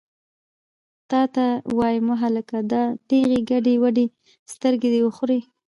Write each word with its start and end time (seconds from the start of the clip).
تا 1.09 1.21
ته 1.33 1.45
وایم، 1.79 2.05
وهلکه! 2.11 2.57
دا 2.71 2.81
ټېغې 3.07 3.39
ګډې 3.49 3.73
وډې 3.83 4.05
سترګې 4.53 4.89
دې 4.93 5.01
وخورې! 5.07 5.39